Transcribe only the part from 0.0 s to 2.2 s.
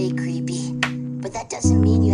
way creepy, but that doesn't mean you